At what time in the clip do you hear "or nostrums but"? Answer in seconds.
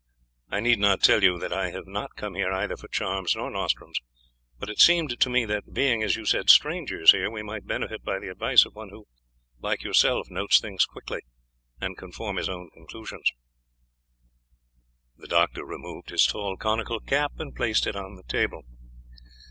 3.35-4.67